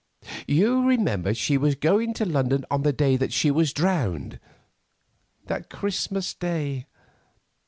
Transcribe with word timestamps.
You 0.47 0.81
remember 0.87 1.31
she 1.31 1.59
was 1.59 1.75
going 1.75 2.15
to 2.15 2.25
London 2.25 2.65
on 2.71 2.81
the 2.81 2.91
day 2.91 3.17
that 3.17 3.31
she 3.31 3.51
was 3.51 3.71
drowned—that 3.71 5.69
Christmas 5.69 6.33
Day? 6.33 6.87